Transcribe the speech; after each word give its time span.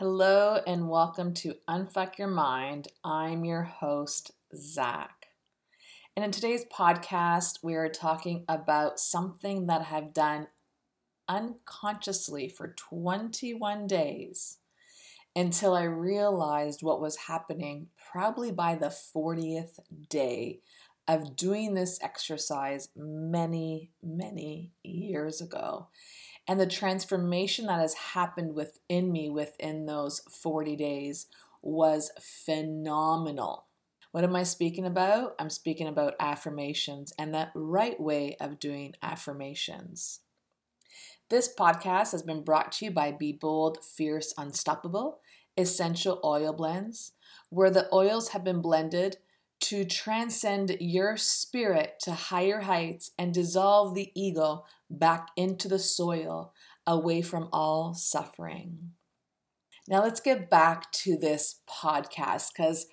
Hello 0.00 0.58
and 0.66 0.88
welcome 0.88 1.34
to 1.34 1.56
Unfuck 1.68 2.16
Your 2.16 2.26
Mind. 2.26 2.88
I'm 3.04 3.44
your 3.44 3.64
host, 3.64 4.30
Zach. 4.56 5.26
And 6.16 6.24
in 6.24 6.30
today's 6.30 6.64
podcast, 6.74 7.58
we 7.62 7.74
are 7.74 7.90
talking 7.90 8.46
about 8.48 8.98
something 8.98 9.66
that 9.66 9.88
I've 9.92 10.14
done 10.14 10.46
unconsciously 11.28 12.48
for 12.48 12.74
21 12.78 13.86
days 13.86 14.56
until 15.36 15.74
I 15.74 15.82
realized 15.82 16.82
what 16.82 17.02
was 17.02 17.16
happening 17.28 17.88
probably 18.10 18.50
by 18.50 18.76
the 18.76 18.86
40th 18.86 19.80
day 20.08 20.60
of 21.06 21.36
doing 21.36 21.74
this 21.74 21.98
exercise 22.00 22.88
many, 22.96 23.90
many 24.02 24.72
years 24.82 25.42
ago 25.42 25.88
and 26.50 26.58
the 26.58 26.66
transformation 26.66 27.66
that 27.66 27.78
has 27.78 27.94
happened 27.94 28.56
within 28.56 29.12
me 29.12 29.30
within 29.30 29.86
those 29.86 30.18
40 30.28 30.74
days 30.74 31.28
was 31.62 32.10
phenomenal. 32.20 33.66
What 34.10 34.24
am 34.24 34.34
I 34.34 34.42
speaking 34.42 34.84
about? 34.84 35.36
I'm 35.38 35.48
speaking 35.48 35.86
about 35.86 36.16
affirmations 36.18 37.12
and 37.16 37.32
the 37.32 37.50
right 37.54 38.00
way 38.00 38.36
of 38.40 38.58
doing 38.58 38.94
affirmations. 39.00 40.22
This 41.28 41.48
podcast 41.56 42.10
has 42.10 42.24
been 42.24 42.42
brought 42.42 42.72
to 42.72 42.86
you 42.86 42.90
by 42.90 43.12
Be 43.12 43.30
Bold, 43.30 43.78
Fierce, 43.84 44.34
Unstoppable 44.36 45.20
Essential 45.56 46.18
Oil 46.24 46.52
Blends, 46.52 47.12
where 47.50 47.70
the 47.70 47.88
oils 47.92 48.30
have 48.30 48.42
been 48.42 48.60
blended 48.60 49.18
to 49.60 49.84
transcend 49.84 50.76
your 50.80 51.16
spirit 51.16 52.00
to 52.00 52.12
higher 52.12 52.60
heights 52.60 53.10
and 53.18 53.34
dissolve 53.34 53.94
the 53.94 54.10
ego 54.14 54.64
back 54.88 55.28
into 55.36 55.68
the 55.68 55.78
soil, 55.78 56.52
away 56.86 57.22
from 57.22 57.48
all 57.52 57.94
suffering. 57.94 58.92
Now, 59.86 60.02
let's 60.02 60.20
get 60.20 60.50
back 60.50 60.90
to 60.92 61.16
this 61.16 61.60
podcast 61.68 62.48
because 62.56 62.86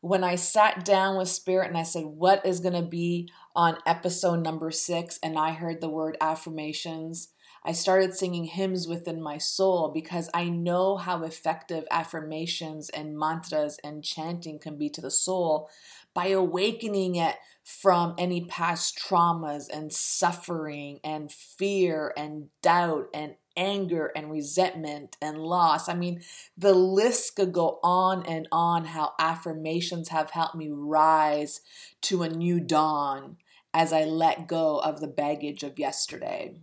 when 0.00 0.22
I 0.22 0.36
sat 0.36 0.84
down 0.84 1.16
with 1.16 1.28
Spirit 1.28 1.68
and 1.68 1.76
I 1.76 1.82
said, 1.82 2.04
What 2.04 2.44
is 2.46 2.60
going 2.60 2.74
to 2.74 2.88
be 2.88 3.28
on 3.54 3.78
episode 3.86 4.42
number 4.42 4.70
six? 4.70 5.18
and 5.22 5.38
I 5.38 5.52
heard 5.52 5.80
the 5.80 5.88
word 5.88 6.16
affirmations, 6.20 7.28
I 7.64 7.72
started 7.72 8.14
singing 8.14 8.44
hymns 8.44 8.86
within 8.86 9.20
my 9.20 9.38
soul 9.38 9.90
because 9.92 10.30
I 10.32 10.48
know 10.48 10.96
how 10.96 11.24
effective 11.24 11.84
affirmations 11.90 12.90
and 12.90 13.18
mantras 13.18 13.80
and 13.82 14.04
chanting 14.04 14.60
can 14.60 14.78
be 14.78 14.88
to 14.90 15.00
the 15.00 15.10
soul 15.10 15.68
by 16.16 16.28
awakening 16.28 17.14
it 17.14 17.36
from 17.62 18.14
any 18.16 18.42
past 18.46 18.98
traumas 18.98 19.68
and 19.70 19.92
suffering 19.92 20.98
and 21.04 21.30
fear 21.30 22.14
and 22.16 22.48
doubt 22.62 23.08
and 23.12 23.34
anger 23.54 24.10
and 24.16 24.30
resentment 24.30 25.16
and 25.20 25.36
loss. 25.36 25.90
I 25.90 25.94
mean, 25.94 26.22
the 26.56 26.72
list 26.72 27.36
could 27.36 27.52
go 27.52 27.78
on 27.82 28.24
and 28.24 28.48
on 28.50 28.86
how 28.86 29.12
affirmations 29.18 30.08
have 30.08 30.30
helped 30.30 30.54
me 30.54 30.70
rise 30.70 31.60
to 32.02 32.22
a 32.22 32.30
new 32.30 32.60
dawn 32.60 33.36
as 33.74 33.92
I 33.92 34.04
let 34.04 34.48
go 34.48 34.78
of 34.78 35.00
the 35.00 35.08
baggage 35.08 35.62
of 35.62 35.78
yesterday. 35.78 36.54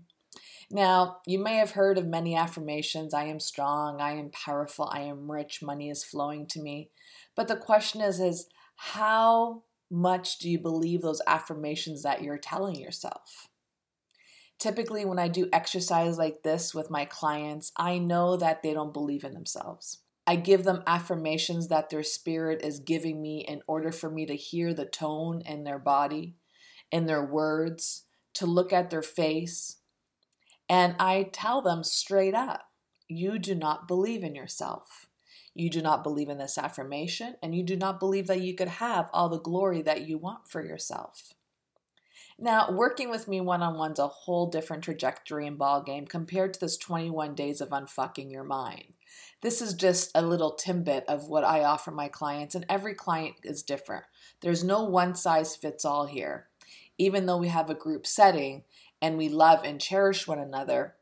Now, 0.72 1.18
you 1.28 1.38
may 1.38 1.58
have 1.58 1.72
heard 1.72 2.00
of 2.00 2.08
many 2.08 2.36
affirmations 2.36 3.14
I 3.14 3.26
am 3.26 3.40
strong, 3.40 4.02
I 4.02 4.14
am 4.14 4.32
powerful, 4.32 4.90
I 4.92 5.02
am 5.02 5.30
rich, 5.30 5.62
money 5.62 5.92
is 5.92 6.04
flowing 6.04 6.48
to 6.48 6.60
me. 6.60 6.90
But 7.36 7.48
the 7.48 7.56
question 7.56 8.02
is 8.02 8.20
is 8.20 8.48
how 8.76 9.64
much 9.90 10.40
do 10.40 10.50
you 10.50 10.60
believe 10.60 11.02
those 11.02 11.22
affirmations 11.28 12.04
that 12.04 12.24
you're 12.24 12.38
telling 12.38 12.76
yourself? 12.76 13.48
Typically, 14.60 15.04
when 15.06 15.20
I 15.20 15.28
do 15.28 15.50
exercise 15.52 16.18
like 16.18 16.44
this 16.44 16.74
with 16.74 16.90
my 16.90 17.06
clients, 17.06 17.72
I 17.78 17.98
know 17.98 18.38
that 18.38 18.64
they 18.64 18.74
don't 18.74 18.94
believe 18.94 19.24
in 19.24 19.34
themselves. 19.34 20.00
I 20.26 20.38
give 20.38 20.64
them 20.64 20.84
affirmations 20.88 21.68
that 21.68 21.90
their 21.90 22.04
spirit 22.04 22.64
is 22.64 22.80
giving 22.80 23.22
me 23.22 23.40
in 23.46 23.62
order 23.68 23.92
for 23.92 24.10
me 24.10 24.26
to 24.26 24.36
hear 24.36 24.74
the 24.74 24.86
tone 24.86 25.42
in 25.46 25.64
their 25.64 25.80
body, 25.80 26.36
in 26.92 27.08
their 27.08 27.26
words, 27.26 28.06
to 28.36 28.46
look 28.46 28.72
at 28.72 28.90
their 28.90 29.02
face, 29.02 29.78
and 30.70 30.96
I 31.00 31.30
tell 31.32 31.62
them 31.62 31.84
straight 31.84 32.34
up 32.34 32.70
you 33.08 33.38
do 33.38 33.54
not 33.54 33.88
believe 33.88 34.24
in 34.24 34.34
yourself. 34.34 35.08
You 35.54 35.70
do 35.70 35.82
not 35.82 36.04
believe 36.04 36.30
in 36.30 36.38
this 36.38 36.58
affirmation, 36.58 37.36
and 37.42 37.56
you 37.56 37.64
do 37.64 37.76
not 37.76 38.00
believe 38.00 38.28
that 38.28 38.42
you 38.42 38.56
could 38.56 38.68
have 38.68 39.10
all 39.14 39.30
the 39.30 39.40
glory 39.40 39.82
that 39.82 40.08
you 40.08 40.18
want 40.18 40.48
for 40.48 40.64
yourself. 40.64 41.34
Now, 42.40 42.72
working 42.72 43.10
with 43.10 43.28
me 43.28 43.42
one 43.42 43.62
on 43.62 43.78
one's 43.78 44.00
a 44.00 44.08
whole 44.08 44.48
different 44.48 44.84
trajectory 44.84 45.46
and 45.46 45.58
ballgame 45.58 46.10
compared 46.10 46.54
to 46.54 46.60
this 46.60 46.78
21 46.78 47.36
days 47.36 47.62
of 47.62 47.70
unfucking 47.70 48.32
your 48.32 48.44
mind. 48.44 48.94
This 49.42 49.62
is 49.62 49.74
just 49.74 50.10
a 50.16 50.22
little 50.22 50.52
tidbit 50.52 51.06
of 51.08 51.28
what 51.28 51.44
I 51.44 51.64
offer 51.64 51.92
my 51.92 52.08
clients, 52.08 52.56
and 52.56 52.66
every 52.68 52.96
client 52.96 53.36
is 53.44 53.62
different. 53.62 54.06
There's 54.42 54.64
no 54.64 54.84
one 54.84 55.16
size 55.16 55.56
fits 55.56 55.86
all 55.86 56.08
here. 56.08 56.48
Even 56.98 57.26
though 57.26 57.38
we 57.38 57.50
have 57.50 57.70
a 57.70 57.76
group 57.76 58.08
setting, 58.08 58.64
and 59.02 59.18
we 59.18 59.30
love 59.30 59.64
and 59.64 59.82
cherish 59.82 60.28
one 60.28 60.40
another, 60.40 60.96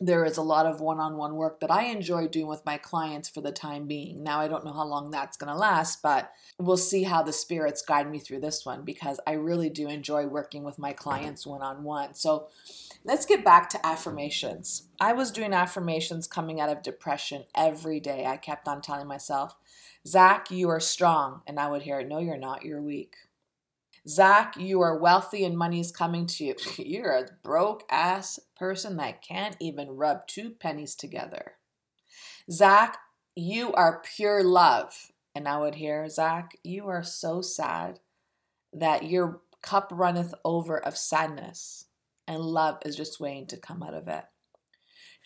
there 0.00 0.24
is 0.24 0.36
a 0.36 0.42
lot 0.42 0.66
of 0.66 0.80
one 0.80 0.98
on 0.98 1.16
one 1.16 1.36
work 1.36 1.60
that 1.60 1.70
I 1.70 1.84
enjoy 1.84 2.26
doing 2.26 2.48
with 2.48 2.66
my 2.66 2.78
clients 2.78 3.28
for 3.28 3.40
the 3.40 3.52
time 3.52 3.86
being. 3.86 4.22
Now, 4.24 4.40
I 4.40 4.48
don't 4.48 4.64
know 4.64 4.72
how 4.72 4.84
long 4.84 5.10
that's 5.10 5.36
going 5.36 5.52
to 5.52 5.58
last, 5.58 6.02
but 6.02 6.32
we'll 6.58 6.76
see 6.76 7.04
how 7.04 7.22
the 7.22 7.32
spirits 7.32 7.80
guide 7.80 8.10
me 8.10 8.18
through 8.18 8.40
this 8.40 8.66
one 8.66 8.84
because 8.84 9.20
I 9.26 9.32
really 9.32 9.70
do 9.70 9.88
enjoy 9.88 10.26
working 10.26 10.64
with 10.64 10.78
my 10.78 10.92
clients 10.92 11.46
one 11.46 11.62
on 11.62 11.84
one. 11.84 12.14
So, 12.14 12.48
let's 13.04 13.26
get 13.26 13.44
back 13.44 13.68
to 13.70 13.86
affirmations. 13.86 14.88
I 15.00 15.12
was 15.12 15.30
doing 15.30 15.52
affirmations 15.52 16.26
coming 16.26 16.60
out 16.60 16.70
of 16.70 16.82
depression 16.82 17.44
every 17.54 18.00
day. 18.00 18.26
I 18.26 18.36
kept 18.36 18.66
on 18.66 18.80
telling 18.80 19.06
myself, 19.06 19.56
Zach, 20.06 20.50
you 20.50 20.68
are 20.70 20.80
strong. 20.80 21.42
And 21.46 21.60
I 21.60 21.68
would 21.70 21.82
hear, 21.82 22.00
it, 22.00 22.08
No, 22.08 22.18
you're 22.18 22.36
not, 22.36 22.64
you're 22.64 22.82
weak. 22.82 23.14
Zach, 24.06 24.56
you 24.58 24.82
are 24.82 24.98
wealthy 24.98 25.44
and 25.44 25.56
money 25.56 25.80
is 25.80 25.90
coming 25.90 26.26
to 26.26 26.44
you. 26.44 26.54
You're 26.78 27.16
a 27.16 27.28
broke 27.42 27.84
ass 27.90 28.38
person 28.56 28.96
that 28.98 29.22
can't 29.22 29.56
even 29.60 29.92
rub 29.92 30.26
two 30.26 30.50
pennies 30.50 30.94
together. 30.94 31.52
Zach, 32.50 32.98
you 33.34 33.72
are 33.72 34.02
pure 34.16 34.44
love. 34.44 35.10
And 35.34 35.48
I 35.48 35.58
would 35.58 35.76
hear, 35.76 36.08
Zach, 36.08 36.58
you 36.62 36.86
are 36.88 37.02
so 37.02 37.40
sad 37.40 37.98
that 38.72 39.04
your 39.04 39.40
cup 39.62 39.88
runneth 39.92 40.34
over 40.44 40.78
of 40.78 40.96
sadness, 40.96 41.86
and 42.28 42.40
love 42.40 42.78
is 42.84 42.96
just 42.96 43.18
waiting 43.18 43.46
to 43.48 43.56
come 43.56 43.82
out 43.82 43.94
of 43.94 44.06
it. 44.06 44.24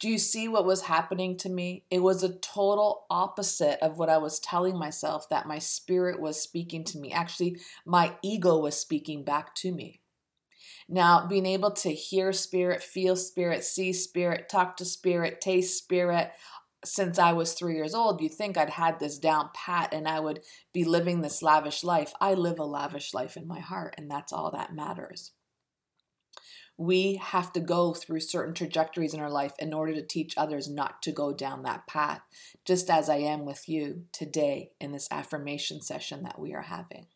Do 0.01 0.09
you 0.09 0.19
see 0.19 0.47
what 0.47 0.65
was 0.65 0.83
happening 0.83 1.37
to 1.39 1.49
me? 1.49 1.85
It 1.91 2.01
was 2.01 2.23
a 2.23 2.35
total 2.39 3.07
opposite 3.11 3.83
of 3.83 3.99
what 3.99 4.09
I 4.09 4.19
was 4.19 4.39
telling 4.39 4.79
myself 4.79 5.29
that 5.29 5.49
my 5.49 5.59
spirit 5.59 6.21
was 6.21 6.41
speaking 6.41 6.85
to 6.85 6.99
me. 6.99 7.13
Actually, 7.13 7.59
my 7.85 8.15
ego 8.23 8.59
was 8.59 8.79
speaking 8.79 9.25
back 9.25 9.57
to 9.57 9.73
me. 9.73 10.01
Now, 10.89 11.27
being 11.27 11.47
able 11.47 11.73
to 11.73 11.93
hear 11.93 12.33
spirit, 12.33 12.81
feel 12.83 13.17
spirit, 13.17 13.65
see 13.65 13.93
spirit, 13.93 14.49
talk 14.49 14.77
to 14.77 14.85
spirit, 14.85 15.41
taste 15.41 15.77
spirit, 15.77 16.31
since 16.85 17.19
I 17.19 17.33
was 17.33 17.55
three 17.55 17.75
years 17.75 17.93
old, 17.93 18.21
you'd 18.21 18.35
think 18.35 18.57
I'd 18.57 18.71
had 18.71 19.01
this 19.01 19.19
down 19.19 19.51
pat 19.53 19.93
and 19.93 20.07
I 20.07 20.21
would 20.21 20.41
be 20.73 20.85
living 20.85 21.21
this 21.21 21.43
lavish 21.43 21.83
life. 21.83 22.13
I 22.21 22.35
live 22.35 22.61
a 22.61 22.65
lavish 22.65 23.13
life 23.13 23.37
in 23.37 23.49
my 23.49 23.59
heart, 23.59 23.97
and 23.99 24.09
that's 24.09 24.33
all 24.33 24.53
that 24.53 24.73
matters 24.73 25.33
we 26.79 27.17
have 27.17 27.53
to 27.53 27.61
go 27.61 27.93
through 27.93 28.21
certain 28.21 28.55
trajectories 28.55 29.13
in 29.13 29.21
our 29.21 29.31
life 29.31 29.53
in 29.59 29.75
order 29.75 29.93
to 29.95 30.07
teach 30.07 30.35
others 30.37 30.71
not 30.71 31.03
to 31.03 31.11
go 31.11 31.33
down 31.33 31.65
that 31.65 31.89
path, 31.89 32.23
just 32.65 32.89
as 32.89 33.09
I 33.09 33.17
am 33.17 33.45
with 33.45 33.69
you 33.69 34.05
today 34.13 34.71
in 34.81 34.93
this 34.93 35.09
affirmation 35.11 35.83
session 35.83 36.23
that 36.23 36.39
we 36.39 36.55
are 36.55 36.63
having. 36.63 37.07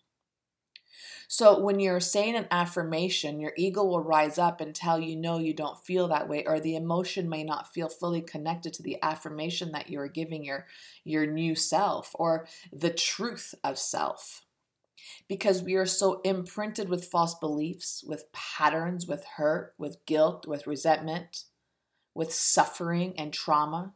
So, 1.28 1.59
when 1.61 1.81
you're 1.81 2.00
saying 2.00 2.34
an 2.34 2.49
affirmation, 2.50 3.41
your 3.41 3.53
ego 3.56 3.84
will 3.84 4.03
rise 4.03 4.37
up 4.37 4.61
and 4.61 4.75
tell 4.75 5.00
you, 5.00 5.17
no, 5.17 5.39
you 5.39 5.55
don't 5.55 5.83
feel 5.83 6.09
that 6.09 6.29
way, 6.29 6.44
or 6.44 6.61
the 6.61 6.77
emotion 6.77 7.29
may 7.29 7.43
not 7.43 7.73
feel 7.73 7.89
fully 7.89 8.21
connected 8.21 8.75
to 8.75 8.83
the 8.83 8.99
affirmation 9.03 9.73
that 9.73 9.89
you're 9.89 10.09
giving 10.09 10.44
your, 10.44 10.67
your 11.05 11.25
new 11.25 11.55
self 11.55 12.11
or 12.17 12.47
the 12.70 12.91
truth 12.91 13.55
of 13.65 13.79
self 13.79 14.43
because 15.28 15.62
we 15.62 15.75
are 15.75 15.87
so 15.87 16.20
imprinted 16.22 16.88
with 16.88 17.06
false 17.06 17.34
beliefs, 17.34 18.04
with 18.06 18.32
patterns, 18.32 19.06
with 19.06 19.25
hurt, 19.37 19.75
with 19.78 20.04
guilt, 20.06 20.46
with 20.46 20.66
resentment, 20.66 21.44
with 22.14 22.32
suffering 22.32 23.14
and 23.19 23.32
trauma, 23.32 23.94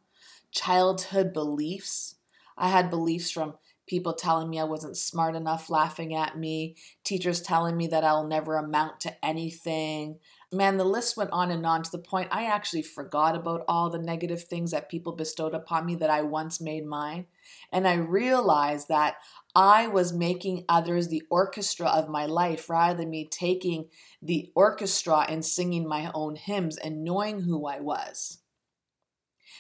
childhood 0.50 1.32
beliefs. 1.32 2.16
I 2.56 2.68
had 2.68 2.90
beliefs 2.90 3.30
from 3.30 3.54
people 3.86 4.12
telling 4.12 4.50
me 4.50 4.58
I 4.58 4.64
wasn't 4.64 4.96
smart 4.96 5.36
enough, 5.36 5.70
laughing 5.70 6.14
at 6.14 6.38
me, 6.38 6.76
teachers 7.04 7.40
telling 7.40 7.76
me 7.76 7.86
that 7.88 8.04
I'll 8.04 8.26
never 8.26 8.56
amount 8.56 9.00
to 9.00 9.24
anything. 9.24 10.18
Man, 10.52 10.76
the 10.76 10.84
list 10.84 11.16
went 11.16 11.30
on 11.32 11.50
and 11.50 11.66
on 11.66 11.82
to 11.82 11.90
the 11.90 11.98
point 11.98 12.28
I 12.30 12.46
actually 12.46 12.82
forgot 12.82 13.34
about 13.36 13.64
all 13.68 13.90
the 13.90 13.98
negative 13.98 14.44
things 14.44 14.70
that 14.70 14.88
people 14.88 15.12
bestowed 15.12 15.54
upon 15.54 15.86
me 15.86 15.96
that 15.96 16.10
I 16.10 16.22
once 16.22 16.60
made 16.60 16.86
mine. 16.86 17.26
And 17.72 17.86
I 17.86 17.94
realized 17.94 18.88
that 18.88 19.16
I 19.56 19.86
was 19.86 20.12
making 20.12 20.66
others 20.68 21.08
the 21.08 21.22
orchestra 21.30 21.86
of 21.86 22.10
my 22.10 22.26
life 22.26 22.68
rather 22.68 22.98
than 22.98 23.08
me 23.08 23.26
taking 23.26 23.86
the 24.20 24.52
orchestra 24.54 25.24
and 25.26 25.42
singing 25.42 25.88
my 25.88 26.10
own 26.12 26.36
hymns 26.36 26.76
and 26.76 27.02
knowing 27.02 27.40
who 27.40 27.66
I 27.66 27.80
was. 27.80 28.40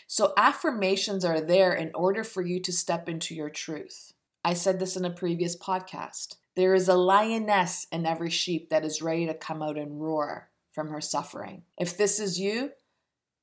So, 0.06 0.34
affirmations 0.36 1.24
are 1.24 1.40
there 1.40 1.72
in 1.72 1.92
order 1.94 2.24
for 2.24 2.42
you 2.42 2.60
to 2.60 2.72
step 2.72 3.08
into 3.08 3.34
your 3.34 3.48
truth. 3.48 4.12
I 4.44 4.52
said 4.52 4.78
this 4.78 4.98
in 4.98 5.06
a 5.06 5.10
previous 5.10 5.56
podcast. 5.56 6.36
There 6.56 6.74
is 6.74 6.88
a 6.88 6.94
lioness 6.94 7.86
in 7.90 8.04
every 8.04 8.30
sheep 8.30 8.68
that 8.68 8.84
is 8.84 9.00
ready 9.00 9.26
to 9.26 9.34
come 9.34 9.62
out 9.62 9.78
and 9.78 9.98
roar 9.98 10.50
from 10.72 10.90
her 10.90 11.00
suffering. 11.00 11.62
If 11.78 11.96
this 11.96 12.20
is 12.20 12.38
you, 12.38 12.72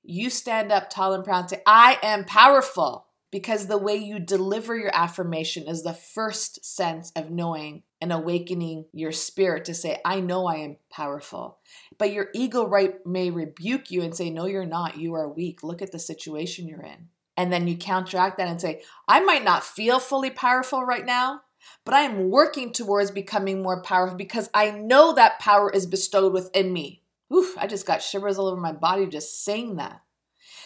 you 0.03 0.29
stand 0.29 0.71
up 0.71 0.91
tall 0.91 1.13
and 1.13 1.23
proud 1.23 1.39
and 1.41 1.49
say, 1.49 1.63
I 1.65 1.97
am 2.03 2.25
powerful. 2.25 3.07
Because 3.33 3.65
the 3.65 3.79
way 3.79 3.95
you 3.95 4.19
deliver 4.19 4.77
your 4.77 4.91
affirmation 4.93 5.67
is 5.67 5.81
the 5.81 5.91
first 5.91 6.63
sense 6.63 7.11
of 7.15 7.31
knowing 7.31 7.81
and 7.99 8.13
awakening 8.13 8.85
your 8.93 9.11
spirit 9.11 9.65
to 9.65 9.73
say, 9.73 9.99
I 10.05 10.19
know 10.19 10.45
I 10.45 10.57
am 10.57 10.77
powerful. 10.91 11.57
But 11.97 12.13
your 12.13 12.27
ego 12.35 12.67
right 12.67 12.93
may 13.07 13.31
rebuke 13.31 13.89
you 13.89 14.03
and 14.03 14.15
say, 14.15 14.29
No, 14.29 14.45
you're 14.45 14.67
not. 14.67 14.99
You 14.99 15.15
are 15.15 15.27
weak. 15.27 15.63
Look 15.63 15.81
at 15.81 15.91
the 15.91 15.97
situation 15.97 16.67
you're 16.67 16.83
in. 16.83 17.07
And 17.35 17.51
then 17.51 17.67
you 17.67 17.75
counteract 17.75 18.37
that 18.37 18.47
and 18.47 18.61
say, 18.61 18.83
I 19.07 19.19
might 19.21 19.43
not 19.43 19.63
feel 19.63 19.99
fully 19.99 20.29
powerful 20.29 20.83
right 20.83 21.03
now, 21.03 21.41
but 21.85 21.95
I 21.95 22.01
am 22.01 22.29
working 22.29 22.71
towards 22.71 23.09
becoming 23.09 23.63
more 23.63 23.81
powerful 23.81 24.15
because 24.15 24.47
I 24.53 24.69
know 24.69 25.11
that 25.15 25.39
power 25.39 25.71
is 25.71 25.87
bestowed 25.87 26.33
within 26.33 26.71
me. 26.71 27.01
Oof, 27.33 27.57
I 27.57 27.65
just 27.65 27.87
got 27.87 28.03
shivers 28.03 28.37
all 28.37 28.45
over 28.45 28.61
my 28.61 28.73
body 28.73 29.07
just 29.07 29.43
saying 29.43 29.77
that 29.77 30.02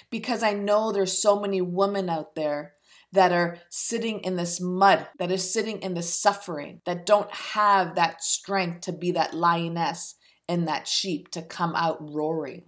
because 0.10 0.44
I 0.44 0.54
know 0.54 0.92
there's 0.92 1.18
so 1.18 1.40
many 1.40 1.62
women 1.62 2.10
out 2.10 2.36
there 2.36 2.74
that 3.12 3.32
are 3.32 3.60
sitting 3.70 4.20
in 4.20 4.36
this 4.36 4.60
mud, 4.60 5.08
that 5.18 5.32
are 5.32 5.38
sitting 5.38 5.82
in 5.82 5.94
this 5.94 6.14
suffering, 6.14 6.82
that 6.86 7.06
don't 7.06 7.32
have 7.32 7.96
that 7.96 8.22
strength 8.22 8.82
to 8.82 8.92
be 8.92 9.12
that 9.12 9.34
lioness 9.34 10.16
and 10.48 10.68
that 10.68 10.88
sheep 10.88 11.30
to 11.32 11.42
come 11.42 11.74
out 11.76 11.98
roaring. 12.02 12.64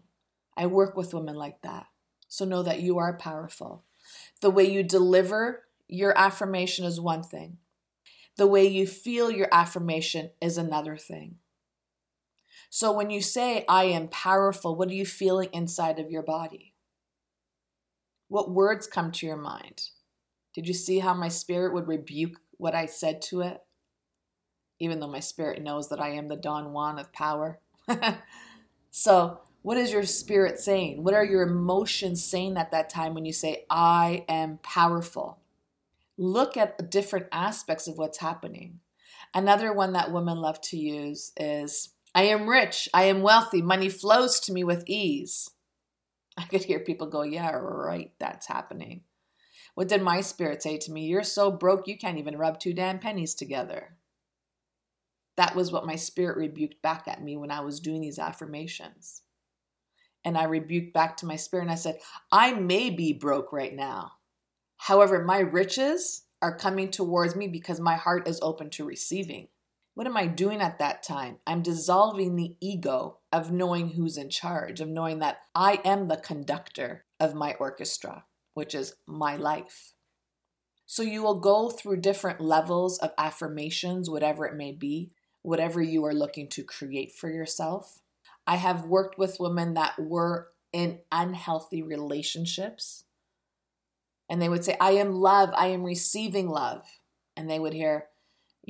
I 0.55 0.65
work 0.65 0.95
with 0.95 1.13
women 1.13 1.35
like 1.35 1.61
that. 1.61 1.87
So 2.27 2.45
know 2.45 2.63
that 2.63 2.81
you 2.81 2.97
are 2.99 3.17
powerful. 3.17 3.85
The 4.41 4.49
way 4.49 4.69
you 4.69 4.83
deliver 4.83 5.63
your 5.87 6.17
affirmation 6.17 6.85
is 6.85 7.01
one 7.01 7.23
thing, 7.23 7.57
the 8.37 8.47
way 8.47 8.67
you 8.67 8.85
feel 8.85 9.31
your 9.31 9.49
affirmation 9.51 10.31
is 10.41 10.57
another 10.57 10.95
thing. 10.95 11.35
So 12.69 12.91
when 12.91 13.09
you 13.09 13.21
say, 13.21 13.65
I 13.67 13.85
am 13.85 14.07
powerful, 14.07 14.75
what 14.75 14.89
are 14.89 14.93
you 14.93 15.05
feeling 15.05 15.49
inside 15.51 15.99
of 15.99 16.11
your 16.11 16.21
body? 16.21 16.75
What 18.29 18.51
words 18.51 18.87
come 18.87 19.11
to 19.11 19.25
your 19.25 19.37
mind? 19.37 19.89
Did 20.53 20.67
you 20.67 20.73
see 20.73 20.99
how 20.99 21.13
my 21.13 21.29
spirit 21.29 21.73
would 21.73 21.87
rebuke 21.87 22.39
what 22.57 22.75
I 22.75 22.85
said 22.85 23.21
to 23.23 23.41
it? 23.41 23.61
Even 24.79 24.99
though 24.99 25.07
my 25.07 25.19
spirit 25.19 25.61
knows 25.61 25.89
that 25.89 25.99
I 25.99 26.09
am 26.09 26.27
the 26.27 26.35
Don 26.35 26.71
Juan 26.71 26.99
of 26.99 27.11
power. 27.11 27.59
so, 28.91 29.39
what 29.63 29.77
is 29.77 29.91
your 29.91 30.03
spirit 30.03 30.59
saying? 30.59 31.03
What 31.03 31.15
are 31.15 31.25
your 31.25 31.41
emotions 31.41 32.23
saying 32.23 32.55
at 32.55 32.71
that 32.71 32.89
time 32.89 33.13
when 33.13 33.25
you 33.25 33.33
say, 33.33 33.65
I 33.69 34.25
am 34.29 34.59
powerful? 34.63 35.39
Look 36.17 36.55
at 36.55 36.91
different 36.91 37.27
aspects 37.31 37.87
of 37.87 37.97
what's 37.97 38.19
happening. 38.19 38.79
Another 39.33 39.73
one 39.73 39.93
that 39.93 40.11
women 40.11 40.37
love 40.37 40.61
to 40.61 40.77
use 40.77 41.33
is, 41.35 41.89
I 42.13 42.23
am 42.23 42.47
rich, 42.47 42.87
I 42.93 43.03
am 43.03 43.21
wealthy, 43.21 43.61
money 43.61 43.89
flows 43.89 44.39
to 44.41 44.53
me 44.53 44.63
with 44.63 44.83
ease. 44.87 45.49
I 46.39 46.43
could 46.43 46.63
hear 46.63 46.79
people 46.79 47.07
go, 47.07 47.23
Yeah, 47.23 47.51
right, 47.51 48.13
that's 48.17 48.47
happening. 48.47 49.01
What 49.75 49.89
did 49.89 50.01
my 50.01 50.21
spirit 50.21 50.63
say 50.63 50.77
to 50.77 50.91
me? 50.91 51.05
You're 51.05 51.23
so 51.23 51.51
broke 51.51 51.85
you 51.87 51.97
can't 51.97 52.17
even 52.17 52.37
rub 52.37 52.59
two 52.59 52.73
damn 52.73 52.97
pennies 52.97 53.35
together. 53.35 53.97
That 55.35 55.55
was 55.55 55.71
what 55.71 55.85
my 55.85 55.95
spirit 55.95 56.37
rebuked 56.37 56.81
back 56.81 57.07
at 57.07 57.21
me 57.21 57.35
when 57.35 57.51
I 57.51 57.59
was 57.59 57.81
doing 57.81 57.99
these 57.99 58.19
affirmations. 58.19 59.21
And 60.23 60.37
I 60.37 60.45
rebuked 60.45 60.93
back 60.93 61.17
to 61.17 61.25
my 61.25 61.35
spirit 61.35 61.63
and 61.63 61.71
I 61.71 61.75
said, 61.75 61.99
I 62.31 62.53
may 62.53 62.89
be 62.89 63.13
broke 63.13 63.51
right 63.51 63.73
now. 63.73 64.13
However, 64.77 65.23
my 65.23 65.39
riches 65.39 66.23
are 66.41 66.57
coming 66.57 66.89
towards 66.89 67.35
me 67.35 67.47
because 67.47 67.81
my 67.81 67.95
heart 67.95 68.27
is 68.27 68.39
open 68.41 68.69
to 68.71 68.85
receiving. 68.85 69.49
What 69.93 70.07
am 70.07 70.15
I 70.15 70.27
doing 70.27 70.61
at 70.61 70.79
that 70.79 71.03
time? 71.03 71.37
I'm 71.45 71.61
dissolving 71.61 72.35
the 72.35 72.55
ego 72.61 73.17
of 73.31 73.51
knowing 73.51 73.89
who's 73.89 74.17
in 74.17 74.29
charge, 74.29 74.79
of 74.79 74.87
knowing 74.87 75.19
that 75.19 75.39
I 75.53 75.81
am 75.83 76.07
the 76.07 76.17
conductor 76.17 77.05
of 77.19 77.35
my 77.35 77.55
orchestra, 77.55 78.23
which 78.53 78.73
is 78.73 78.95
my 79.05 79.35
life. 79.35 79.93
So 80.85 81.03
you 81.03 81.21
will 81.21 81.39
go 81.39 81.69
through 81.69 81.97
different 81.97 82.41
levels 82.41 82.97
of 82.97 83.11
affirmations, 83.17 84.09
whatever 84.09 84.45
it 84.45 84.55
may 84.55 84.71
be, 84.71 85.11
whatever 85.41 85.81
you 85.81 86.03
are 86.05 86.13
looking 86.13 86.47
to 86.49 86.63
create 86.63 87.11
for 87.11 87.29
yourself. 87.29 87.99
I 88.47 88.55
have 88.55 88.85
worked 88.85 89.17
with 89.17 89.39
women 89.39 89.75
that 89.75 89.99
were 89.99 90.47
in 90.71 90.99
unhealthy 91.11 91.83
relationships. 91.83 93.03
And 94.29 94.41
they 94.41 94.49
would 94.49 94.63
say, 94.63 94.77
I 94.79 94.91
am 94.91 95.13
love, 95.13 95.49
I 95.55 95.67
am 95.67 95.83
receiving 95.83 96.49
love. 96.49 96.85
And 97.35 97.49
they 97.49 97.59
would 97.59 97.73
hear, 97.73 98.05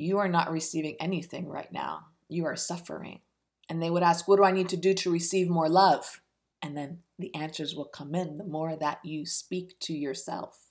you 0.00 0.18
are 0.18 0.28
not 0.28 0.50
receiving 0.50 0.96
anything 1.00 1.48
right 1.48 1.72
now. 1.72 2.06
You 2.28 2.46
are 2.46 2.56
suffering. 2.56 3.20
And 3.68 3.82
they 3.82 3.90
would 3.90 4.02
ask, 4.02 4.26
What 4.26 4.36
do 4.36 4.44
I 4.44 4.52
need 4.52 4.68
to 4.70 4.76
do 4.76 4.94
to 4.94 5.10
receive 5.10 5.48
more 5.48 5.68
love? 5.68 6.20
And 6.62 6.76
then 6.76 6.98
the 7.18 7.34
answers 7.34 7.74
will 7.74 7.86
come 7.86 8.14
in 8.14 8.38
the 8.38 8.44
more 8.44 8.76
that 8.76 9.00
you 9.04 9.24
speak 9.24 9.78
to 9.80 9.94
yourself. 9.94 10.66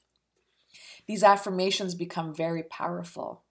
These 1.08 1.24
affirmations 1.24 1.96
become 1.96 2.36
very 2.36 2.64
powerful. 2.64 3.44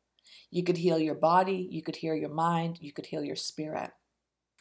You 0.50 0.62
could 0.62 0.78
heal 0.78 0.98
your 0.98 1.14
body, 1.14 1.68
you 1.70 1.82
could 1.82 1.96
heal 1.96 2.14
your 2.14 2.28
mind, 2.28 2.78
you 2.80 2.92
could 2.92 3.06
heal 3.06 3.24
your 3.24 3.36
spirit. 3.36 3.90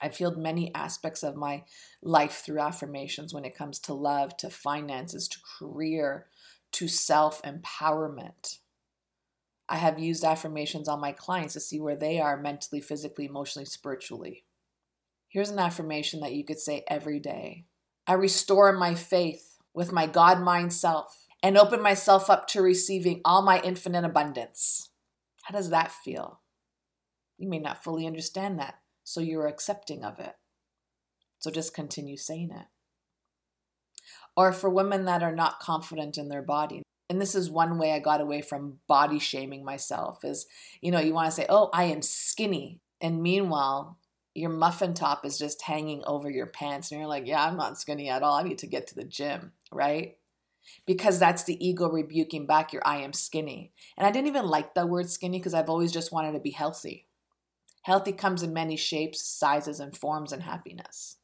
I've 0.01 0.17
healed 0.17 0.37
many 0.37 0.73
aspects 0.75 1.23
of 1.23 1.35
my 1.35 1.63
life 2.01 2.43
through 2.45 2.59
affirmations 2.59 3.33
when 3.33 3.45
it 3.45 3.55
comes 3.55 3.79
to 3.79 3.93
love, 3.93 4.37
to 4.37 4.49
finances, 4.49 5.27
to 5.29 5.39
career, 5.59 6.27
to 6.73 6.87
self 6.87 7.41
empowerment. 7.43 8.59
I 9.69 9.77
have 9.77 9.99
used 9.99 10.23
affirmations 10.23 10.87
on 10.87 11.01
my 11.01 11.11
clients 11.11 11.53
to 11.53 11.59
see 11.59 11.79
where 11.79 11.95
they 11.95 12.19
are 12.19 12.37
mentally, 12.37 12.79
physically, 12.79 13.25
emotionally, 13.25 13.65
spiritually. 13.65 14.45
Here's 15.27 15.49
an 15.49 15.59
affirmation 15.59 16.21
that 16.21 16.33
you 16.33 16.45
could 16.45 16.59
say 16.59 16.85
every 16.87 17.19
day 17.19 17.65
I 18.07 18.13
restore 18.13 18.71
my 18.71 18.95
faith 18.95 19.57
with 19.73 19.91
my 19.91 20.07
God 20.07 20.39
mind 20.39 20.71
self 20.71 21.25
and 21.43 21.57
open 21.57 21.81
myself 21.81 22.29
up 22.29 22.47
to 22.47 22.61
receiving 22.61 23.21
all 23.25 23.41
my 23.41 23.59
infinite 23.61 24.05
abundance. 24.05 24.89
How 25.43 25.55
does 25.55 25.69
that 25.69 25.91
feel? 25.91 26.41
You 27.37 27.49
may 27.49 27.59
not 27.59 27.83
fully 27.83 28.07
understand 28.07 28.57
that, 28.59 28.75
so 29.03 29.19
you're 29.19 29.47
accepting 29.47 30.03
of 30.03 30.19
it. 30.19 30.35
So 31.39 31.51
just 31.51 31.75
continue 31.75 32.17
saying 32.17 32.51
it. 32.51 32.65
Or 34.35 34.53
for 34.53 34.69
women 34.69 35.05
that 35.05 35.21
are 35.21 35.35
not 35.35 35.59
confident 35.59 36.17
in 36.17 36.29
their 36.29 36.41
body, 36.41 36.83
and 37.09 37.21
this 37.21 37.35
is 37.35 37.49
one 37.49 37.77
way 37.77 37.93
I 37.93 37.99
got 37.99 38.21
away 38.21 38.41
from 38.41 38.79
body 38.87 39.19
shaming 39.19 39.63
myself 39.63 40.25
is, 40.25 40.45
you 40.81 40.91
know, 40.91 40.99
you 40.99 41.13
want 41.13 41.27
to 41.27 41.35
say, 41.35 41.45
oh, 41.47 41.69
I 41.73 41.85
am 41.85 42.01
skinny. 42.01 42.81
And 42.99 43.23
meanwhile, 43.23 43.97
your 44.33 44.49
muffin 44.49 44.93
top 44.93 45.25
is 45.25 45.37
just 45.37 45.61
hanging 45.61 46.03
over 46.05 46.29
your 46.29 46.47
pants. 46.47 46.91
And 46.91 46.99
you're 46.99 47.07
like, 47.07 47.25
yeah, 47.25 47.43
I'm 47.43 47.55
not 47.55 47.79
skinny 47.79 48.09
at 48.09 48.23
all. 48.23 48.35
I 48.35 48.43
need 48.43 48.57
to 48.59 48.67
get 48.67 48.87
to 48.87 48.95
the 48.95 49.05
gym, 49.05 49.53
right? 49.71 50.17
Because 50.85 51.17
that's 51.17 51.43
the 51.43 51.65
ego 51.65 51.89
rebuking 51.89 52.45
back 52.45 52.73
your 52.73 52.85
I 52.85 52.97
am 52.97 53.13
skinny. 53.13 53.71
And 53.97 54.05
I 54.05 54.11
didn't 54.11 54.27
even 54.27 54.45
like 54.45 54.73
the 54.73 54.85
word 54.85 55.09
skinny 55.09 55.39
because 55.39 55.53
I've 55.53 55.69
always 55.69 55.93
just 55.93 56.11
wanted 56.11 56.33
to 56.33 56.39
be 56.39 56.51
healthy. 56.51 57.07
Healthy 57.83 58.11
comes 58.11 58.43
in 58.43 58.51
many 58.51 58.75
shapes, 58.75 59.21
sizes, 59.21 59.79
and 59.79 59.95
forms 59.95 60.33
and 60.33 60.43
happiness. 60.43 61.17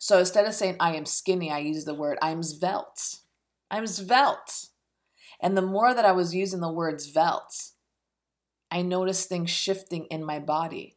So 0.00 0.18
instead 0.18 0.46
of 0.46 0.54
saying 0.54 0.76
I 0.80 0.96
am 0.96 1.06
skinny, 1.06 1.52
I 1.52 1.58
use 1.58 1.84
the 1.84 1.94
word 1.94 2.18
I'm 2.20 2.42
svelte. 2.42 3.20
I'm 3.70 3.86
svelte. 3.86 4.71
And 5.42 5.56
the 5.56 5.62
more 5.62 5.92
that 5.92 6.04
I 6.04 6.12
was 6.12 6.34
using 6.34 6.60
the 6.60 6.72
word 6.72 7.00
svelte, 7.00 7.72
I 8.70 8.82
noticed 8.82 9.28
things 9.28 9.50
shifting 9.50 10.06
in 10.06 10.24
my 10.24 10.38
body 10.38 10.96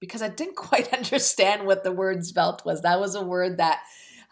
because 0.00 0.22
I 0.22 0.28
didn't 0.28 0.56
quite 0.56 0.92
understand 0.94 1.66
what 1.66 1.84
the 1.84 1.92
word 1.92 2.24
svelte 2.24 2.64
was. 2.64 2.82
That 2.82 2.98
was 2.98 3.14
a 3.14 3.22
word 3.22 3.58
that 3.58 3.82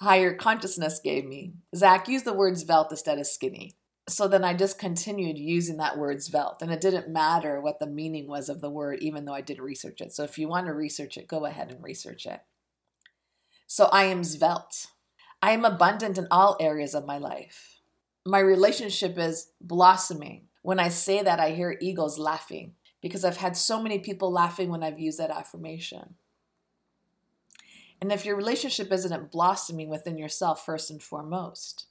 higher 0.01 0.35
consciousness 0.35 0.99
gave 1.05 1.27
me. 1.27 1.53
Zach 1.77 2.09
used 2.09 2.25
the 2.25 2.33
word 2.33 2.59
svelte 2.59 2.91
instead 2.91 3.19
of 3.19 3.27
skinny. 3.27 3.77
So 4.09 4.27
then 4.27 4.43
I 4.43 4.55
just 4.55 4.79
continued 4.79 5.37
using 5.37 5.77
that 5.77 5.99
word 5.99 6.23
svelte, 6.23 6.63
and 6.63 6.73
it 6.73 6.81
didn't 6.81 7.11
matter 7.11 7.61
what 7.61 7.79
the 7.79 7.87
meaning 7.87 8.27
was 8.27 8.49
of 8.49 8.63
the 8.63 8.71
word, 8.71 9.01
even 9.01 9.27
though 9.27 9.35
I 9.35 9.43
did 9.43 9.61
research 9.61 10.01
it. 10.01 10.15
So 10.15 10.25
if 10.25 10.39
you 10.39 10.49
want 10.49 10.67
to 10.67 10.73
research 10.73 11.19
it, 11.19 11.29
go 11.29 11.45
ahead 11.45 11.71
and 11.71 11.85
research 11.85 12.25
it. 12.25 12.41
So 13.67 13.85
I 13.93 14.05
am 14.05 14.25
svelte. 14.25 14.87
I 15.43 15.51
am 15.51 15.67
abundant 15.67 16.17
in 16.17 16.27
all 16.31 16.57
areas 16.59 16.95
of 16.95 17.05
my 17.05 17.19
life 17.19 17.78
my 18.29 18.41
relationship 18.41 19.19
is 19.19 19.53
blossoming. 19.59 20.49
When 20.61 20.79
I 20.79 20.91
say 20.91 21.23
that, 21.23 21.41
I 21.41 21.53
hear 21.53 21.79
eagles 21.81 22.19
laughing 22.19 22.75
because 23.01 23.25
I've 23.25 23.39
had 23.39 23.57
so 23.57 23.83
many 23.83 24.01
people 24.01 24.31
laughing 24.31 24.69
when 24.69 24.83
I've 24.83 24.99
used 24.99 25.19
that 25.19 25.31
affirmation. 25.31 26.17
And 28.03 28.13
if 28.13 28.27
your 28.27 28.37
relationship 28.37 28.93
isn't 28.93 29.33
blossoming 29.33 29.89
within 29.89 30.19
yourself, 30.19 30.63
first 30.63 30.91
and 30.91 31.03
foremost, 31.03 31.87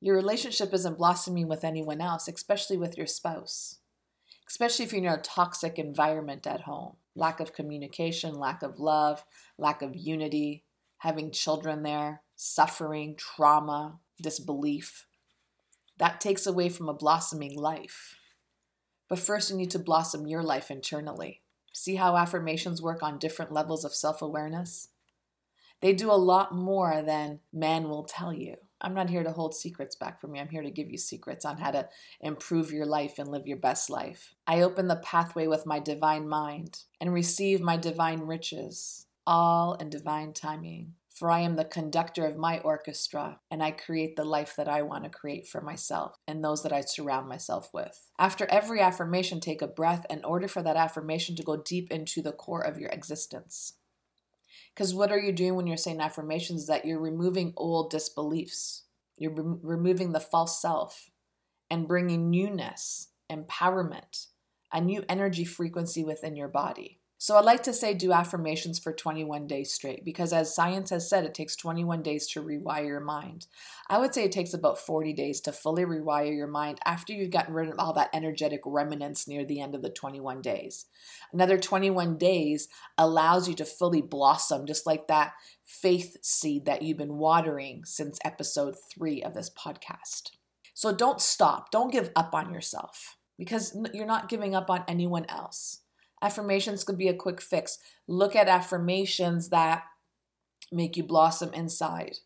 your 0.00 0.16
relationship 0.16 0.72
isn't 0.72 0.96
blossoming 0.96 1.46
with 1.46 1.62
anyone 1.62 2.00
else, 2.00 2.26
especially 2.26 2.78
with 2.78 2.96
your 2.96 3.06
spouse, 3.06 3.80
especially 4.48 4.86
if 4.86 4.94
you're 4.94 5.04
in 5.04 5.08
a 5.10 5.18
toxic 5.18 5.78
environment 5.78 6.46
at 6.46 6.62
home 6.62 6.96
lack 7.14 7.38
of 7.38 7.52
communication, 7.52 8.34
lack 8.34 8.62
of 8.62 8.78
love, 8.78 9.24
lack 9.58 9.82
of 9.82 9.94
unity, 9.94 10.64
having 10.98 11.30
children 11.30 11.82
there, 11.82 12.22
suffering, 12.34 13.14
trauma, 13.14 13.98
disbelief 14.22 15.06
That 16.00 16.18
takes 16.18 16.46
away 16.46 16.70
from 16.70 16.88
a 16.88 16.94
blossoming 16.94 17.54
life. 17.54 18.16
But 19.06 19.18
first, 19.18 19.50
you 19.50 19.56
need 19.56 19.70
to 19.72 19.78
blossom 19.78 20.26
your 20.26 20.42
life 20.42 20.70
internally. 20.70 21.42
See 21.74 21.96
how 21.96 22.16
affirmations 22.16 22.80
work 22.80 23.02
on 23.02 23.18
different 23.18 23.52
levels 23.52 23.84
of 23.84 23.94
self 23.94 24.22
awareness? 24.22 24.88
They 25.82 25.92
do 25.92 26.10
a 26.10 26.14
lot 26.14 26.54
more 26.54 27.02
than 27.02 27.40
man 27.52 27.88
will 27.90 28.04
tell 28.04 28.32
you. 28.32 28.56
I'm 28.80 28.94
not 28.94 29.10
here 29.10 29.22
to 29.22 29.32
hold 29.32 29.54
secrets 29.54 29.94
back 29.94 30.22
from 30.22 30.34
you. 30.34 30.40
I'm 30.40 30.48
here 30.48 30.62
to 30.62 30.70
give 30.70 30.90
you 30.90 30.96
secrets 30.96 31.44
on 31.44 31.58
how 31.58 31.70
to 31.70 31.86
improve 32.22 32.72
your 32.72 32.86
life 32.86 33.18
and 33.18 33.28
live 33.28 33.46
your 33.46 33.58
best 33.58 33.90
life. 33.90 34.34
I 34.46 34.62
open 34.62 34.88
the 34.88 34.96
pathway 34.96 35.48
with 35.48 35.66
my 35.66 35.80
divine 35.80 36.26
mind 36.26 36.84
and 36.98 37.12
receive 37.12 37.60
my 37.60 37.76
divine 37.76 38.20
riches, 38.20 39.06
all 39.26 39.74
in 39.74 39.90
divine 39.90 40.32
timing. 40.32 40.94
For 41.10 41.30
I 41.30 41.40
am 41.40 41.56
the 41.56 41.64
conductor 41.64 42.24
of 42.24 42.36
my 42.36 42.60
orchestra, 42.60 43.40
and 43.50 43.62
I 43.62 43.72
create 43.72 44.16
the 44.16 44.24
life 44.24 44.54
that 44.56 44.68
I 44.68 44.82
want 44.82 45.04
to 45.04 45.10
create 45.10 45.46
for 45.46 45.60
myself 45.60 46.16
and 46.26 46.42
those 46.42 46.62
that 46.62 46.72
I 46.72 46.80
surround 46.80 47.28
myself 47.28 47.68
with. 47.74 48.10
After 48.18 48.46
every 48.46 48.80
affirmation, 48.80 49.40
take 49.40 49.60
a 49.60 49.66
breath 49.66 50.06
in 50.08 50.24
order 50.24 50.48
for 50.48 50.62
that 50.62 50.76
affirmation 50.76 51.36
to 51.36 51.42
go 51.42 51.56
deep 51.56 51.90
into 51.90 52.22
the 52.22 52.32
core 52.32 52.62
of 52.62 52.78
your 52.78 52.90
existence. 52.90 53.74
Because 54.74 54.94
what 54.94 55.10
are 55.10 55.18
you 55.18 55.32
doing 55.32 55.56
when 55.56 55.66
you're 55.66 55.76
saying 55.76 56.00
affirmations? 56.00 56.62
Is 56.62 56.66
That 56.68 56.86
you're 56.86 57.00
removing 57.00 57.52
old 57.56 57.90
disbeliefs, 57.90 58.84
you're 59.18 59.34
re- 59.34 59.58
removing 59.62 60.12
the 60.12 60.20
false 60.20 60.62
self 60.62 61.10
and 61.68 61.88
bringing 61.88 62.30
newness, 62.30 63.08
empowerment, 63.30 64.28
a 64.72 64.80
new 64.80 65.04
energy 65.08 65.44
frequency 65.44 66.04
within 66.04 66.36
your 66.36 66.48
body. 66.48 66.99
So 67.22 67.36
I 67.36 67.42
like 67.42 67.62
to 67.64 67.74
say 67.74 67.92
do 67.92 68.14
affirmations 68.14 68.78
for 68.78 68.94
21 68.94 69.46
days 69.46 69.74
straight 69.74 70.06
because 70.06 70.32
as 70.32 70.54
science 70.54 70.88
has 70.88 71.06
said 71.06 71.26
it 71.26 71.34
takes 71.34 71.54
21 71.54 72.02
days 72.02 72.26
to 72.28 72.42
rewire 72.42 72.86
your 72.86 73.00
mind. 73.00 73.46
I 73.90 73.98
would 73.98 74.14
say 74.14 74.24
it 74.24 74.32
takes 74.32 74.54
about 74.54 74.78
40 74.78 75.12
days 75.12 75.42
to 75.42 75.52
fully 75.52 75.84
rewire 75.84 76.34
your 76.34 76.46
mind 76.46 76.78
after 76.86 77.12
you've 77.12 77.28
gotten 77.28 77.52
rid 77.52 77.68
of 77.68 77.74
all 77.78 77.92
that 77.92 78.08
energetic 78.14 78.62
remnants 78.64 79.28
near 79.28 79.44
the 79.44 79.60
end 79.60 79.74
of 79.74 79.82
the 79.82 79.90
21 79.90 80.40
days. 80.40 80.86
Another 81.30 81.58
21 81.58 82.16
days 82.16 82.68
allows 82.96 83.46
you 83.46 83.54
to 83.56 83.66
fully 83.66 84.00
blossom 84.00 84.64
just 84.64 84.86
like 84.86 85.06
that 85.08 85.34
faith 85.62 86.16
seed 86.22 86.64
that 86.64 86.80
you've 86.80 86.96
been 86.96 87.18
watering 87.18 87.84
since 87.84 88.18
episode 88.24 88.76
3 88.94 89.22
of 89.22 89.34
this 89.34 89.50
podcast. 89.50 90.30
So 90.72 90.90
don't 90.90 91.20
stop. 91.20 91.70
Don't 91.70 91.92
give 91.92 92.12
up 92.16 92.34
on 92.34 92.50
yourself 92.50 93.18
because 93.36 93.76
you're 93.92 94.06
not 94.06 94.30
giving 94.30 94.54
up 94.54 94.70
on 94.70 94.84
anyone 94.88 95.26
else. 95.28 95.80
Affirmations 96.22 96.84
could 96.84 96.98
be 96.98 97.08
a 97.08 97.14
quick 97.14 97.40
fix. 97.40 97.78
Look 98.06 98.36
at 98.36 98.48
affirmations 98.48 99.48
that 99.48 99.84
make 100.72 100.96
you 100.96 101.02
blossom 101.02 101.52
inside. 101.54 102.16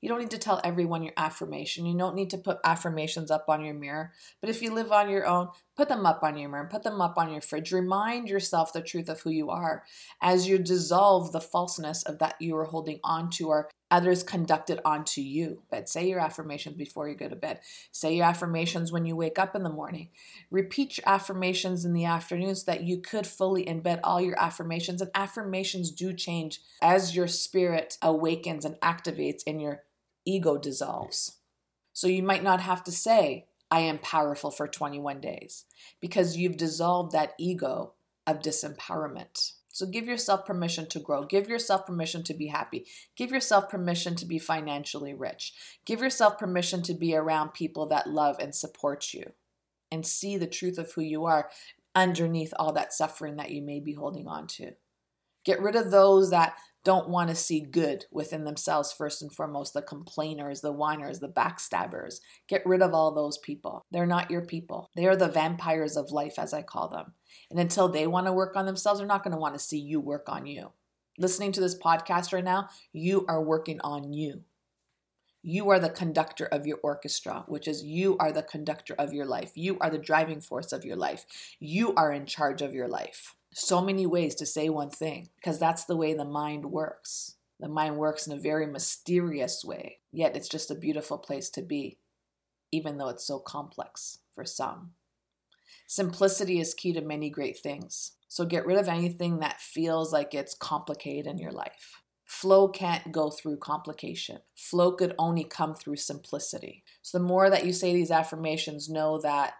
You 0.00 0.08
don't 0.08 0.20
need 0.20 0.30
to 0.30 0.38
tell 0.38 0.60
everyone 0.62 1.02
your 1.02 1.14
affirmation. 1.16 1.84
You 1.84 1.98
don't 1.98 2.14
need 2.14 2.30
to 2.30 2.38
put 2.38 2.58
affirmations 2.64 3.32
up 3.32 3.46
on 3.48 3.64
your 3.64 3.74
mirror. 3.74 4.12
But 4.40 4.48
if 4.48 4.62
you 4.62 4.72
live 4.72 4.92
on 4.92 5.10
your 5.10 5.26
own, 5.26 5.48
put 5.76 5.88
them 5.88 6.06
up 6.06 6.22
on 6.22 6.36
your 6.38 6.48
mirror, 6.48 6.68
put 6.70 6.84
them 6.84 7.00
up 7.00 7.18
on 7.18 7.32
your 7.32 7.40
fridge. 7.40 7.72
Remind 7.72 8.28
yourself 8.28 8.72
the 8.72 8.80
truth 8.80 9.08
of 9.08 9.20
who 9.22 9.30
you 9.30 9.50
are 9.50 9.82
as 10.22 10.46
you 10.46 10.58
dissolve 10.58 11.32
the 11.32 11.40
falseness 11.40 12.04
of 12.04 12.20
that 12.20 12.36
you 12.40 12.56
are 12.56 12.66
holding 12.66 13.00
on 13.02 13.28
to 13.30 13.48
or 13.48 13.68
others 13.90 14.22
conducted 14.22 14.80
onto 14.84 15.20
you. 15.20 15.62
But 15.70 15.88
say 15.88 16.08
your 16.08 16.20
affirmations 16.20 16.76
before 16.76 17.08
you 17.08 17.14
go 17.14 17.28
to 17.28 17.36
bed. 17.36 17.60
Say 17.90 18.16
your 18.16 18.26
affirmations 18.26 18.92
when 18.92 19.06
you 19.06 19.16
wake 19.16 19.38
up 19.38 19.56
in 19.56 19.62
the 19.62 19.70
morning. 19.70 20.08
Repeat 20.50 20.98
your 20.98 21.08
affirmations 21.08 21.84
in 21.84 21.92
the 21.92 22.04
afternoon 22.04 22.54
so 22.54 22.70
that 22.70 22.84
you 22.84 22.98
could 22.98 23.26
fully 23.26 23.64
embed 23.64 24.00
all 24.04 24.20
your 24.20 24.38
affirmations. 24.38 25.00
And 25.00 25.10
affirmations 25.14 25.90
do 25.90 26.12
change 26.12 26.60
as 26.82 27.16
your 27.16 27.28
spirit 27.28 27.96
awakens 28.02 28.64
and 28.64 28.76
activates 28.80 29.42
and 29.46 29.60
your 29.60 29.82
ego 30.24 30.58
dissolves. 30.58 31.36
So 31.92 32.06
you 32.06 32.22
might 32.22 32.44
not 32.44 32.60
have 32.60 32.84
to 32.84 32.92
say, 32.92 33.46
I 33.70 33.80
am 33.80 33.98
powerful 33.98 34.50
for 34.50 34.66
21 34.66 35.20
days 35.20 35.64
because 36.00 36.36
you've 36.36 36.56
dissolved 36.56 37.12
that 37.12 37.34
ego 37.38 37.92
of 38.26 38.40
disempowerment. 38.40 39.52
So 39.78 39.86
give 39.86 40.08
yourself 40.08 40.44
permission 40.44 40.88
to 40.88 40.98
grow. 40.98 41.24
Give 41.24 41.48
yourself 41.48 41.86
permission 41.86 42.24
to 42.24 42.34
be 42.34 42.48
happy. 42.48 42.84
Give 43.14 43.30
yourself 43.30 43.68
permission 43.68 44.16
to 44.16 44.26
be 44.26 44.40
financially 44.40 45.14
rich. 45.14 45.52
Give 45.84 46.00
yourself 46.00 46.36
permission 46.36 46.82
to 46.82 46.94
be 46.94 47.14
around 47.14 47.54
people 47.54 47.86
that 47.86 48.08
love 48.08 48.40
and 48.40 48.52
support 48.52 49.14
you 49.14 49.34
and 49.92 50.04
see 50.04 50.36
the 50.36 50.48
truth 50.48 50.78
of 50.78 50.90
who 50.92 51.02
you 51.02 51.26
are 51.26 51.48
underneath 51.94 52.52
all 52.58 52.72
that 52.72 52.92
suffering 52.92 53.36
that 53.36 53.52
you 53.52 53.62
may 53.62 53.78
be 53.78 53.92
holding 53.92 54.26
on 54.26 54.48
to. 54.48 54.72
Get 55.44 55.62
rid 55.62 55.76
of 55.76 55.92
those 55.92 56.30
that 56.30 56.56
don't 56.84 57.08
want 57.08 57.28
to 57.30 57.34
see 57.34 57.60
good 57.60 58.06
within 58.10 58.44
themselves, 58.44 58.92
first 58.92 59.20
and 59.20 59.32
foremost, 59.32 59.74
the 59.74 59.82
complainers, 59.82 60.60
the 60.60 60.72
whiners, 60.72 61.18
the 61.18 61.28
backstabbers. 61.28 62.20
Get 62.48 62.64
rid 62.64 62.82
of 62.82 62.94
all 62.94 63.12
those 63.12 63.38
people. 63.38 63.84
They're 63.90 64.06
not 64.06 64.30
your 64.30 64.44
people. 64.44 64.90
They 64.96 65.06
are 65.06 65.16
the 65.16 65.28
vampires 65.28 65.96
of 65.96 66.12
life, 66.12 66.38
as 66.38 66.54
I 66.54 66.62
call 66.62 66.88
them. 66.88 67.12
And 67.50 67.58
until 67.58 67.88
they 67.88 68.06
want 68.06 68.26
to 68.26 68.32
work 68.32 68.56
on 68.56 68.66
themselves, 68.66 69.00
they're 69.00 69.06
not 69.06 69.24
going 69.24 69.32
to 69.32 69.40
want 69.40 69.54
to 69.54 69.60
see 69.60 69.78
you 69.78 70.00
work 70.00 70.28
on 70.28 70.46
you. 70.46 70.72
Listening 71.18 71.52
to 71.52 71.60
this 71.60 71.76
podcast 71.76 72.32
right 72.32 72.44
now, 72.44 72.68
you 72.92 73.26
are 73.28 73.42
working 73.42 73.80
on 73.82 74.12
you. 74.12 74.44
You 75.42 75.70
are 75.70 75.78
the 75.78 75.90
conductor 75.90 76.46
of 76.46 76.66
your 76.66 76.78
orchestra, 76.82 77.44
which 77.48 77.68
is 77.68 77.84
you 77.84 78.16
are 78.18 78.32
the 78.32 78.42
conductor 78.42 78.94
of 78.98 79.12
your 79.12 79.24
life. 79.24 79.52
You 79.54 79.78
are 79.80 79.90
the 79.90 79.98
driving 79.98 80.40
force 80.40 80.72
of 80.72 80.84
your 80.84 80.96
life. 80.96 81.24
You 81.58 81.94
are 81.94 82.12
in 82.12 82.26
charge 82.26 82.60
of 82.60 82.74
your 82.74 82.88
life. 82.88 83.34
So 83.60 83.80
many 83.80 84.06
ways 84.06 84.36
to 84.36 84.46
say 84.46 84.68
one 84.68 84.88
thing 84.88 85.30
because 85.34 85.58
that's 85.58 85.84
the 85.84 85.96
way 85.96 86.14
the 86.14 86.24
mind 86.24 86.66
works. 86.66 87.34
The 87.58 87.68
mind 87.68 87.96
works 87.96 88.24
in 88.24 88.32
a 88.32 88.40
very 88.40 88.68
mysterious 88.68 89.64
way, 89.64 89.98
yet 90.12 90.36
it's 90.36 90.48
just 90.48 90.70
a 90.70 90.76
beautiful 90.76 91.18
place 91.18 91.50
to 91.50 91.62
be, 91.62 91.98
even 92.70 92.98
though 92.98 93.08
it's 93.08 93.26
so 93.26 93.40
complex 93.40 94.20
for 94.32 94.44
some. 94.44 94.92
Simplicity 95.88 96.60
is 96.60 96.72
key 96.72 96.92
to 96.92 97.00
many 97.00 97.30
great 97.30 97.58
things. 97.58 98.12
So 98.28 98.44
get 98.44 98.64
rid 98.64 98.78
of 98.78 98.86
anything 98.86 99.40
that 99.40 99.60
feels 99.60 100.12
like 100.12 100.34
it's 100.34 100.54
complicated 100.54 101.26
in 101.26 101.38
your 101.38 101.50
life. 101.50 102.02
Flow 102.24 102.68
can't 102.68 103.10
go 103.10 103.28
through 103.28 103.56
complication. 103.56 104.38
Flow 104.54 104.92
could 104.92 105.16
only 105.18 105.42
come 105.42 105.74
through 105.74 105.96
simplicity. 105.96 106.84
So 107.02 107.18
the 107.18 107.24
more 107.24 107.50
that 107.50 107.66
you 107.66 107.72
say 107.72 107.92
these 107.92 108.12
affirmations, 108.12 108.88
know 108.88 109.18
that 109.22 109.54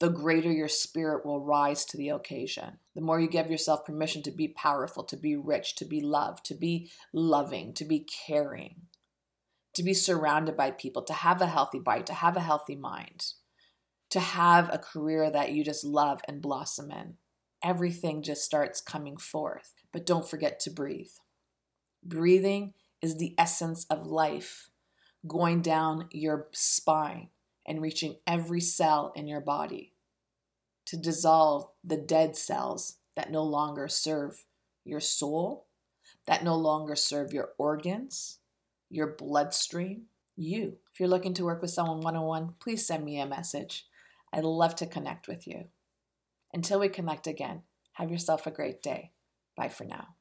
the 0.00 0.10
greater 0.10 0.52
your 0.52 0.68
spirit 0.68 1.26
will 1.26 1.44
rise 1.44 1.84
to 1.86 1.96
the 1.96 2.10
occasion. 2.10 2.78
The 2.94 3.00
more 3.00 3.20
you 3.20 3.28
give 3.28 3.50
yourself 3.50 3.84
permission 3.84 4.22
to 4.22 4.30
be 4.30 4.48
powerful, 4.48 5.02
to 5.04 5.16
be 5.16 5.36
rich, 5.36 5.74
to 5.76 5.84
be 5.84 6.00
loved, 6.00 6.44
to 6.46 6.54
be 6.54 6.90
loving, 7.12 7.74
to 7.74 7.84
be 7.84 8.06
caring, 8.26 8.82
to 9.74 9.82
be 9.82 9.94
surrounded 9.94 10.56
by 10.56 10.70
people, 10.70 11.02
to 11.02 11.12
have 11.12 11.42
a 11.42 11.46
healthy 11.46 11.80
body, 11.80 12.04
to 12.04 12.14
have 12.14 12.36
a 12.36 12.40
healthy 12.40 12.76
mind 12.76 13.32
to 14.10 14.20
have 14.20 14.72
a 14.72 14.78
career 14.78 15.30
that 15.30 15.52
you 15.52 15.64
just 15.64 15.84
love 15.84 16.20
and 16.26 16.40
blossom 16.40 16.90
in. 16.90 17.14
Everything 17.62 18.22
just 18.22 18.44
starts 18.44 18.80
coming 18.80 19.16
forth. 19.16 19.74
But 19.92 20.06
don't 20.06 20.28
forget 20.28 20.60
to 20.60 20.70
breathe. 20.70 21.10
Breathing 22.02 22.74
is 23.02 23.16
the 23.16 23.34
essence 23.36 23.84
of 23.90 24.06
life, 24.06 24.70
going 25.26 25.60
down 25.60 26.08
your 26.10 26.48
spine 26.52 27.28
and 27.68 27.82
reaching 27.82 28.16
every 28.26 28.60
cell 28.60 29.12
in 29.14 29.28
your 29.28 29.42
body 29.42 29.92
to 30.86 30.96
dissolve 30.96 31.66
the 31.84 31.98
dead 31.98 32.34
cells 32.34 32.96
that 33.14 33.30
no 33.30 33.44
longer 33.44 33.86
serve 33.86 34.46
your 34.84 35.00
soul, 35.00 35.66
that 36.26 36.42
no 36.42 36.56
longer 36.56 36.96
serve 36.96 37.32
your 37.32 37.50
organs, 37.58 38.38
your 38.88 39.14
bloodstream, 39.14 40.04
you. 40.34 40.78
If 40.92 40.98
you're 40.98 41.10
looking 41.10 41.34
to 41.34 41.44
work 41.44 41.60
with 41.60 41.70
someone 41.70 42.00
one 42.00 42.16
on 42.16 42.24
one, 42.24 42.54
please 42.58 42.86
send 42.86 43.04
me 43.04 43.20
a 43.20 43.26
message. 43.26 43.86
I'd 44.32 44.44
love 44.44 44.74
to 44.76 44.86
connect 44.86 45.28
with 45.28 45.46
you. 45.46 45.66
Until 46.54 46.80
we 46.80 46.88
connect 46.88 47.26
again, 47.26 47.62
have 47.92 48.10
yourself 48.10 48.46
a 48.46 48.50
great 48.50 48.82
day. 48.82 49.12
Bye 49.56 49.68
for 49.68 49.84
now. 49.84 50.17